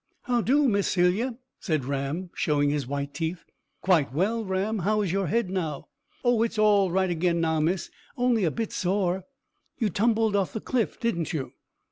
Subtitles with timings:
[0.23, 3.45] "How do, Miss Celia?" said Ram, showing his white teeth.
[3.81, 4.79] "Quite well, Ram.
[4.79, 5.89] How is your head now?"
[6.25, 7.91] "Oh, it's all right agen now, miss.
[8.17, 9.25] On'y a bit sore."
[9.77, 11.53] "You tumbled off the cliff, didn't you?"